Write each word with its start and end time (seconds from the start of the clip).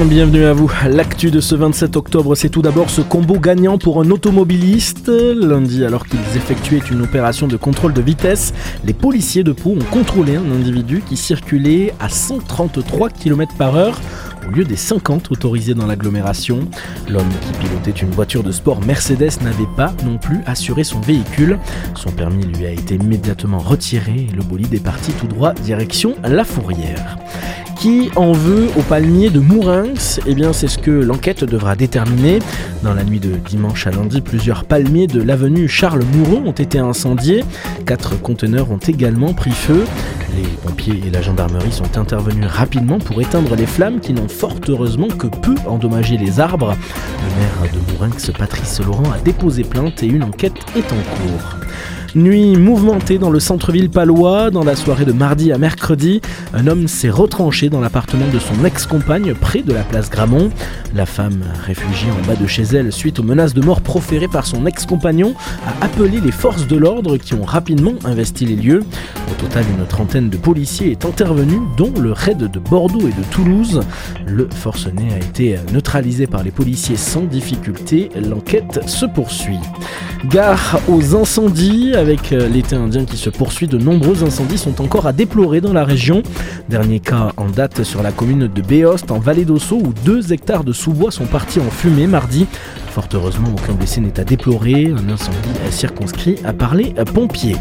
Bienvenue 0.00 0.44
à 0.44 0.52
vous. 0.52 0.72
L'actu 0.88 1.30
de 1.30 1.40
ce 1.40 1.54
27 1.54 1.96
octobre, 1.96 2.34
c'est 2.34 2.48
tout 2.48 2.62
d'abord 2.62 2.90
ce 2.90 3.02
combo 3.02 3.38
gagnant 3.38 3.78
pour 3.78 4.00
un 4.00 4.10
automobiliste. 4.10 5.08
Lundi, 5.08 5.84
alors 5.84 6.06
qu'ils 6.06 6.18
effectuaient 6.34 6.82
une 6.90 7.02
opération 7.02 7.46
de 7.46 7.56
contrôle 7.56 7.92
de 7.92 8.00
vitesse, 8.00 8.52
les 8.84 8.94
policiers 8.94 9.44
de 9.44 9.52
Pau 9.52 9.70
ont 9.70 9.84
contrôlé 9.92 10.36
un 10.36 10.50
individu 10.50 11.02
qui 11.06 11.16
circulait 11.16 11.94
à 12.00 12.08
133 12.08 13.10
km 13.10 13.54
par 13.56 13.76
heure 13.76 14.00
au 14.48 14.50
lieu 14.50 14.64
des 14.64 14.76
50 14.76 15.30
autorisés 15.30 15.74
dans 15.74 15.86
l'agglomération. 15.86 16.60
L'homme 17.08 17.28
qui 17.28 17.52
pilotait 17.66 18.00
une 18.00 18.10
voiture 18.10 18.42
de 18.42 18.50
sport 18.50 18.80
Mercedes 18.80 19.42
n'avait 19.42 19.68
pas 19.76 19.94
non 20.04 20.16
plus 20.16 20.40
assuré 20.46 20.84
son 20.84 21.00
véhicule. 21.00 21.58
Son 21.94 22.10
permis 22.10 22.44
lui 22.44 22.66
a 22.66 22.70
été 22.70 22.96
immédiatement 22.96 23.58
retiré 23.58 24.26
et 24.28 24.34
le 24.34 24.42
bolide 24.42 24.74
est 24.74 24.82
parti 24.82 25.12
tout 25.12 25.28
droit 25.28 25.52
direction 25.52 26.16
La 26.24 26.44
Fourrière. 26.44 27.18
Qui 27.82 28.12
en 28.14 28.30
veut 28.30 28.68
au 28.78 28.82
palmier 28.82 29.28
de 29.28 29.40
Mourinx 29.40 30.20
Eh 30.28 30.36
bien, 30.36 30.52
c'est 30.52 30.68
ce 30.68 30.78
que 30.78 30.92
l'enquête 30.92 31.42
devra 31.42 31.74
déterminer. 31.74 32.38
Dans 32.84 32.94
la 32.94 33.02
nuit 33.02 33.18
de 33.18 33.30
dimanche 33.30 33.88
à 33.88 33.90
lundi, 33.90 34.20
plusieurs 34.20 34.62
palmiers 34.62 35.08
de 35.08 35.20
l'avenue 35.20 35.66
Charles 35.66 36.04
Mouron 36.14 36.44
ont 36.46 36.52
été 36.52 36.78
incendiés. 36.78 37.42
Quatre 37.84 38.16
conteneurs 38.22 38.70
ont 38.70 38.78
également 38.78 39.34
pris 39.34 39.50
feu. 39.50 39.84
Les 40.36 40.46
pompiers 40.64 41.02
et 41.04 41.10
la 41.10 41.22
gendarmerie 41.22 41.72
sont 41.72 41.98
intervenus 41.98 42.46
rapidement 42.46 43.00
pour 43.00 43.20
éteindre 43.20 43.56
les 43.56 43.66
flammes 43.66 43.98
qui 43.98 44.12
n'ont 44.12 44.28
fort 44.28 44.54
heureusement 44.68 45.08
que 45.08 45.26
peu 45.26 45.56
endommagé 45.66 46.16
les 46.16 46.38
arbres. 46.38 46.76
Le 46.76 47.64
maire 47.66 47.72
de 47.72 47.92
Mourinx, 47.92 48.30
Patrice 48.30 48.80
Laurent, 48.80 49.10
a 49.12 49.18
déposé 49.18 49.64
plainte 49.64 50.04
et 50.04 50.06
une 50.06 50.22
enquête 50.22 50.54
est 50.76 50.92
en 50.92 51.02
cours. 51.16 51.56
Nuit 52.14 52.56
mouvementée 52.56 53.16
dans 53.16 53.30
le 53.30 53.40
centre-ville 53.40 53.88
palois. 53.88 54.50
Dans 54.50 54.64
la 54.64 54.76
soirée 54.76 55.06
de 55.06 55.12
mardi 55.12 55.50
à 55.50 55.56
mercredi, 55.56 56.20
un 56.52 56.66
homme 56.66 56.86
s'est 56.86 57.08
retranché 57.08 57.70
dans 57.70 57.80
l'appartement 57.80 58.26
de 58.30 58.38
son 58.38 58.66
ex-compagne 58.66 59.32
près 59.32 59.62
de 59.62 59.72
la 59.72 59.82
place 59.82 60.10
Gramont. 60.10 60.50
La 60.94 61.06
femme, 61.06 61.42
réfugiée 61.64 62.10
en 62.10 62.26
bas 62.26 62.36
de 62.36 62.46
chez 62.46 62.64
elle 62.74 62.92
suite 62.92 63.18
aux 63.18 63.22
menaces 63.22 63.54
de 63.54 63.62
mort 63.62 63.80
proférées 63.80 64.28
par 64.28 64.46
son 64.46 64.66
ex-compagnon, 64.66 65.34
a 65.66 65.86
appelé 65.86 66.20
les 66.20 66.32
forces 66.32 66.66
de 66.66 66.76
l'ordre 66.76 67.16
qui 67.16 67.32
ont 67.32 67.44
rapidement 67.44 67.94
investi 68.04 68.44
les 68.44 68.56
lieux. 68.56 68.84
Au 69.30 69.40
total, 69.40 69.64
une 69.78 69.86
trentaine 69.86 70.28
de 70.28 70.36
policiers 70.36 70.90
est 70.90 71.06
intervenue, 71.06 71.60
dont 71.78 71.94
le 71.98 72.12
raid 72.12 72.36
de 72.36 72.58
Bordeaux 72.58 73.08
et 73.08 73.18
de 73.18 73.24
Toulouse. 73.30 73.80
Le 74.26 74.48
forcené 74.54 75.14
a 75.14 75.16
été 75.16 75.56
neutralisé 75.72 76.26
par 76.26 76.42
les 76.42 76.50
policiers 76.50 76.96
sans 76.96 77.22
difficulté. 77.22 78.10
L'enquête 78.28 78.80
se 78.86 79.06
poursuit. 79.06 79.60
Gare 80.28 80.80
aux 80.88 81.16
incendies, 81.16 81.94
avec 82.02 82.32
euh, 82.32 82.48
l'été 82.48 82.74
indien 82.74 83.04
qui 83.04 83.16
se 83.16 83.30
poursuit, 83.30 83.68
de 83.68 83.78
nombreux 83.78 84.24
incendies 84.24 84.58
sont 84.58 84.82
encore 84.82 85.06
à 85.06 85.12
déplorer 85.12 85.60
dans 85.60 85.72
la 85.72 85.84
région. 85.84 86.24
Dernier 86.68 86.98
cas 86.98 87.32
en 87.36 87.48
date 87.48 87.84
sur 87.84 88.02
la 88.02 88.10
commune 88.10 88.48
de 88.48 88.60
Béost, 88.60 89.12
en 89.12 89.20
vallée 89.20 89.44
d'Ossau, 89.44 89.76
où 89.76 89.94
deux 90.04 90.32
hectares 90.32 90.64
de 90.64 90.72
sous-bois 90.72 91.12
sont 91.12 91.26
partis 91.26 91.60
en 91.60 91.70
fumée 91.70 92.08
mardi. 92.08 92.48
Fort 92.92 93.08
heureusement, 93.14 93.48
aucun 93.56 93.72
blessé 93.72 94.02
n'est 94.02 94.20
à 94.20 94.24
déplorer. 94.24 94.92
Un 94.94 95.08
incendie 95.08 95.38
circonscrit 95.70 96.36
à 96.44 96.52
parler 96.52 96.92
pompiers. 97.14 97.56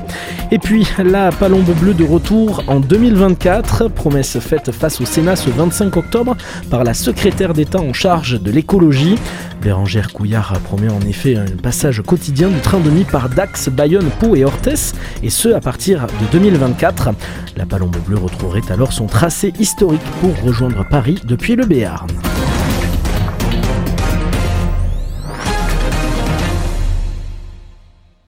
Et 0.51 0.59
puis, 0.59 0.85
la 1.01 1.31
palombe 1.31 1.73
bleue 1.79 1.93
de 1.93 2.03
retour 2.03 2.61
en 2.67 2.81
2024. 2.81 3.87
Promesse 3.87 4.39
faite 4.39 4.71
face 4.71 4.99
au 4.99 5.05
Sénat 5.05 5.37
ce 5.37 5.49
25 5.49 5.95
octobre 5.95 6.35
par 6.69 6.83
la 6.83 6.93
secrétaire 6.93 7.53
d'État 7.53 7.79
en 7.79 7.93
charge 7.93 8.41
de 8.41 8.51
l'écologie. 8.51 9.15
Bérangère 9.61 10.11
Couillard 10.11 10.51
promet 10.65 10.89
en 10.89 10.99
effet 10.99 11.37
un 11.37 11.45
passage 11.45 12.01
quotidien 12.01 12.49
du 12.49 12.59
train 12.59 12.81
de 12.81 12.89
nuit 12.89 13.05
par 13.05 13.29
Dax, 13.29 13.69
Bayonne, 13.69 14.09
Pau 14.19 14.35
et 14.35 14.43
Orthès, 14.43 14.93
et 15.23 15.29
ce 15.29 15.47
à 15.47 15.61
partir 15.61 16.07
de 16.07 16.25
2024. 16.33 17.11
La 17.55 17.65
palombe 17.65 17.95
bleue 18.05 18.17
retrouverait 18.17 18.69
alors 18.69 18.91
son 18.91 19.05
tracé 19.05 19.53
historique 19.59 20.01
pour 20.19 20.37
rejoindre 20.43 20.85
Paris 20.89 21.21
depuis 21.23 21.55
le 21.55 21.65
Béarn. 21.65 22.09